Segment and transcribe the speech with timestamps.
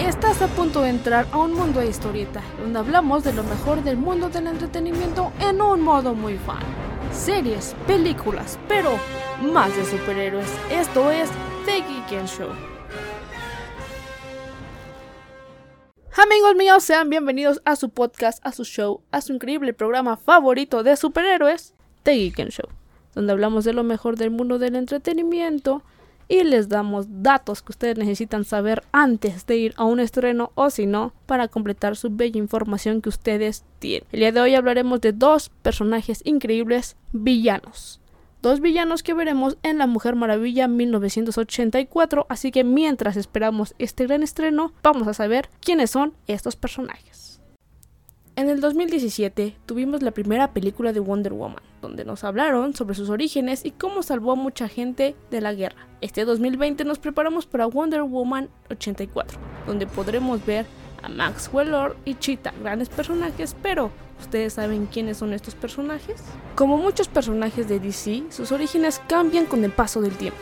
[0.00, 3.84] Estás a punto de entrar a un mundo de historieta, donde hablamos de lo mejor
[3.84, 6.62] del mundo del entretenimiento en un modo muy fan.
[7.12, 8.92] Series, películas, pero
[9.52, 10.48] más de superhéroes.
[10.70, 11.28] Esto es
[11.66, 12.48] The Geek Show.
[16.16, 20.82] Amigos míos, sean bienvenidos a su podcast, a su show, a su increíble programa favorito
[20.82, 21.74] de superhéroes,
[22.04, 22.70] The Geek Show,
[23.14, 25.82] donde hablamos de lo mejor del mundo del entretenimiento
[26.30, 30.70] y les damos datos que ustedes necesitan saber antes de ir a un estreno o
[30.70, 34.06] si no, para completar su bella información que ustedes tienen.
[34.12, 38.00] El día de hoy hablaremos de dos personajes increíbles villanos.
[38.42, 44.22] Dos villanos que veremos en La Mujer Maravilla 1984, así que mientras esperamos este gran
[44.22, 47.39] estreno, vamos a saber quiénes son estos personajes.
[48.40, 53.10] En el 2017 tuvimos la primera película de Wonder Woman, donde nos hablaron sobre sus
[53.10, 55.86] orígenes y cómo salvó a mucha gente de la guerra.
[56.00, 60.64] Este 2020 nos preparamos para Wonder Woman 84, donde podremos ver
[61.02, 66.22] a Maxwell Lord y Cheetah, grandes personajes, pero ¿ustedes saben quiénes son estos personajes?
[66.54, 70.40] Como muchos personajes de DC, sus orígenes cambian con el paso del tiempo,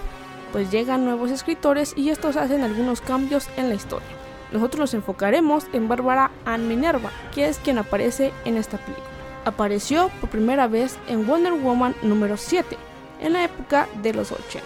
[0.52, 4.17] pues llegan nuevos escritores y estos hacen algunos cambios en la historia.
[4.52, 9.06] Nosotros nos enfocaremos en Bárbara Ann Minerva, que es quien aparece en esta película.
[9.44, 12.76] Apareció por primera vez en Wonder Woman número 7,
[13.20, 14.60] en la época de los 80.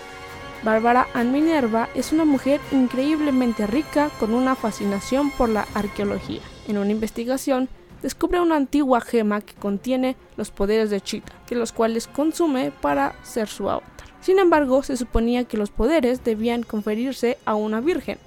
[0.63, 6.41] Bárbara Ann Minerva es una mujer increíblemente rica con una fascinación por la arqueología.
[6.69, 7.69] En una investigación,
[8.01, 13.15] descubre una antigua gema que contiene los poderes de Cheetah, que los cuales consume para
[13.25, 13.91] ser su avatar.
[14.21, 18.19] Sin embargo, se suponía que los poderes debían conferirse a una virgen,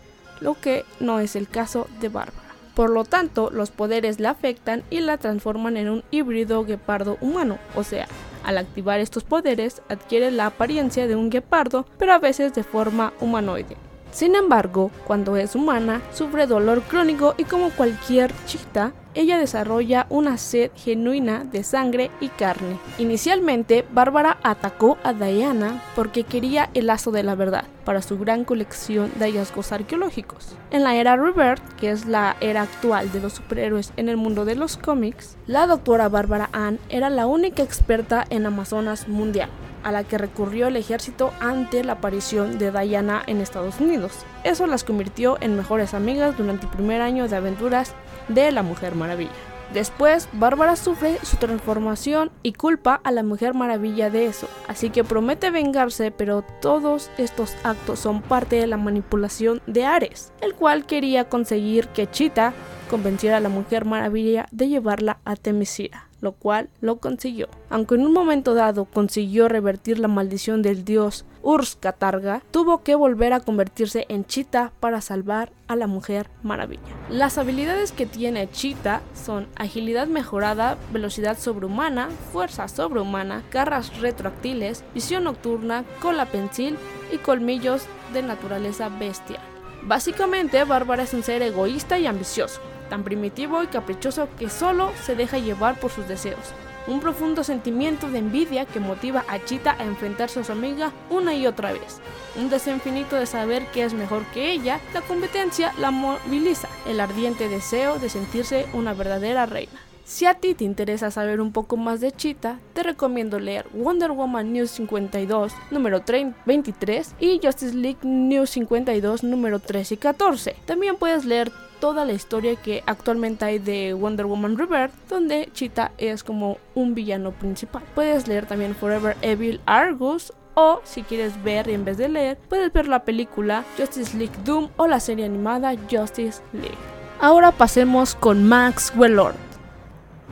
[0.45, 2.38] lo que no es el caso de Bárbara.
[2.75, 7.57] Por lo tanto, los poderes la afectan y la transforman en un híbrido guepardo humano,
[7.75, 8.07] o sea,
[8.43, 13.11] al activar estos poderes adquiere la apariencia de un guepardo, pero a veces de forma
[13.19, 13.75] humanoide.
[14.11, 20.37] Sin embargo, cuando es humana, sufre dolor crónico y como cualquier chita, ella desarrolla una
[20.37, 22.77] sed genuina de sangre y carne.
[22.97, 28.44] Inicialmente, Bárbara atacó a Diana porque quería el lazo de la verdad para su gran
[28.44, 30.55] colección de hallazgos arqueológicos.
[30.71, 34.44] En la era Rebirth, que es la era actual de los superhéroes en el mundo
[34.44, 39.49] de los cómics, la doctora Bárbara Ann era la única experta en Amazonas mundial
[39.85, 44.25] a la que recurrió el ejército ante la aparición de Diana en Estados Unidos.
[44.44, 47.94] Eso las convirtió en mejores amigas durante el primer año de aventuras
[48.28, 49.31] de la Mujer Maravilla.
[49.74, 55.03] Después, Bárbara sufre su transformación y culpa a la Mujer Maravilla de eso, así que
[55.03, 60.85] promete vengarse, pero todos estos actos son parte de la manipulación de Ares, el cual
[60.85, 62.53] quería conseguir que Chita
[62.90, 67.47] convenciera a la Mujer Maravilla de llevarla a Temisira lo cual lo consiguió.
[67.69, 72.95] Aunque en un momento dado consiguió revertir la maldición del dios Urs Katarga, tuvo que
[72.95, 76.81] volver a convertirse en Chita para salvar a la Mujer Maravilla.
[77.09, 85.25] Las habilidades que tiene Chita son agilidad mejorada, velocidad sobrehumana, fuerza sobrehumana, garras retroactiles, visión
[85.25, 86.77] nocturna, cola pensil
[87.11, 87.83] y colmillos
[88.13, 89.41] de naturaleza bestial.
[89.83, 92.59] Básicamente, Bárbara es un ser egoísta y ambicioso,
[92.90, 96.53] tan primitivo y caprichoso que solo se deja llevar por sus deseos.
[96.88, 101.34] Un profundo sentimiento de envidia que motiva a Chita a enfrentarse a su amiga una
[101.34, 102.00] y otra vez.
[102.35, 107.00] Un deseo infinito de saber que es mejor que ella, la competencia la moviliza, el
[107.00, 109.79] ardiente deseo de sentirse una verdadera reina.
[110.06, 114.12] Si a ti te interesa saber un poco más de Cheetah, te recomiendo leer Wonder
[114.12, 116.03] Woman News 52 número
[116.45, 120.56] 23 y Justice League News 52 número 13 y 14.
[120.68, 121.51] También puedes leer
[121.85, 126.96] toda la historia que actualmente hay de Wonder Woman Rebirth, donde Cheetah es como un
[126.96, 127.84] villano principal.
[127.94, 132.74] Puedes leer también Forever Evil Argus o si quieres ver en vez de leer, puedes
[132.74, 136.74] ver la película Justice League Doom o la serie animada Justice League.
[137.22, 139.35] Ahora pasemos con Max Lord.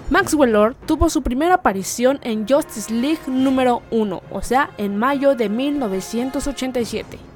[0.09, 5.35] Maxwell Lord tuvo su primera aparición en Justice League número 1, o sea, en mayo
[5.35, 7.32] de 1987.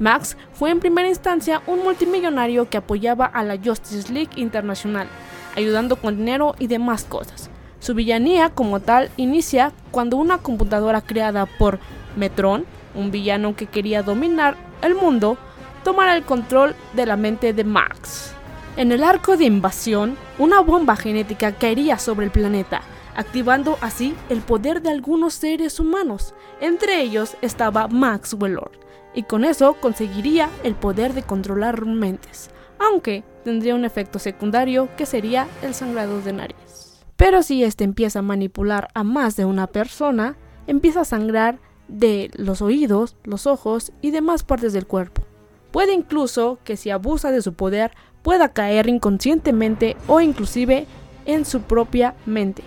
[0.00, 5.06] Max fue en primera instancia un multimillonario que apoyaba a la Justice League Internacional,
[5.54, 7.50] ayudando con dinero y demás cosas.
[7.80, 11.78] Su villanía como tal inicia cuando una computadora creada por
[12.16, 12.64] Metron,
[12.94, 15.36] un villano que quería dominar el mundo,
[15.84, 18.32] tomará el control de la mente de Max.
[18.76, 22.82] En el arco de invasión, una bomba genética caería sobre el planeta,
[23.14, 26.34] activando así el poder de algunos seres humanos.
[26.60, 28.78] Entre ellos estaba Maxwell Lord,
[29.14, 35.06] y con eso conseguiría el poder de controlar mentes, aunque tendría un efecto secundario que
[35.06, 37.04] sería el sangrado de nariz.
[37.16, 40.36] Pero si este empieza a manipular a más de una persona,
[40.66, 41.58] empieza a sangrar
[41.88, 45.22] de los oídos, los ojos y demás partes del cuerpo
[45.70, 47.92] Puede incluso que si abusa de su poder
[48.22, 50.86] pueda caer inconscientemente o inclusive
[51.26, 52.62] en su propia mente.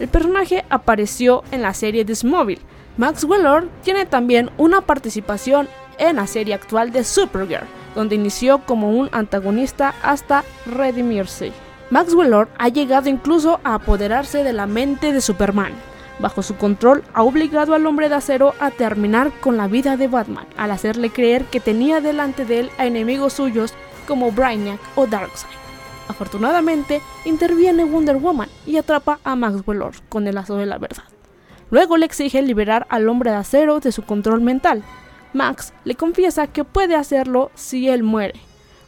[0.00, 2.62] El personaje apareció en la serie de Smallville.
[2.96, 5.68] Max Weller tiene también una participación
[5.98, 11.52] en la serie actual de Supergirl, donde inició como un antagonista hasta redimirse.
[11.90, 15.72] Max Weller ha llegado incluso a apoderarse de la mente de Superman.
[16.18, 20.08] Bajo su control ha obligado al hombre de acero a terminar con la vida de
[20.08, 23.74] Batman, al hacerle creer que tenía delante de él a enemigos suyos
[24.06, 25.63] como Brainiac o Darkseid.
[26.08, 31.04] Afortunadamente, interviene Wonder Woman y atrapa a Max Weller con el lazo de la verdad.
[31.70, 34.82] Luego le exige liberar al hombre de acero de su control mental.
[35.32, 38.40] Max le confiesa que puede hacerlo si él muere.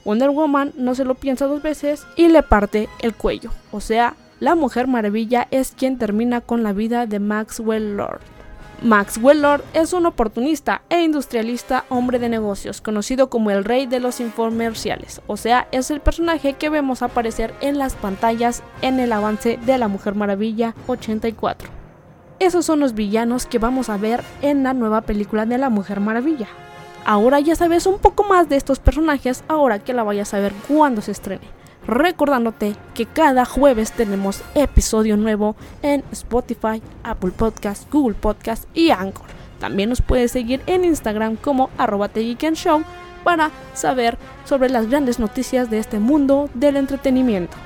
[0.04, 3.50] Wonder Woman no se lo piensa dos veces y le parte el cuello.
[3.72, 8.35] O sea, la Mujer Maravilla es quien termina con la vida de Maxwell Lord.
[8.82, 14.00] Maxwell Lord es un oportunista e industrialista hombre de negocios, conocido como el rey de
[14.00, 19.12] los infomerciales, o sea, es el personaje que vemos aparecer en las pantallas en el
[19.12, 21.70] avance de la Mujer Maravilla 84.
[22.38, 26.00] Esos son los villanos que vamos a ver en la nueva película de la Mujer
[26.00, 26.49] Maravilla.
[27.06, 30.52] Ahora ya sabes un poco más de estos personajes ahora que la vayas a ver
[30.69, 31.49] cuando se estrene
[31.86, 39.26] recordándote que cada jueves tenemos episodio nuevo en Spotify, Apple Podcast, Google Podcast y Anchor.
[39.60, 42.82] También nos puedes seguir en Instagram como arroba Show
[43.24, 47.56] para saber sobre las grandes noticias de este mundo del entretenimiento.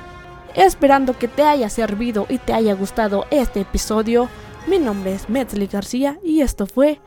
[0.55, 4.29] Esperando que te haya servido y te haya gustado este episodio,
[4.67, 7.01] mi nombre es Metzli García y esto fue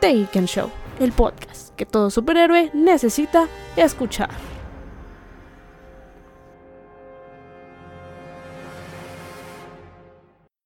[0.00, 3.46] The Show, el podcast que todo superhéroe necesita
[3.76, 4.49] escuchar.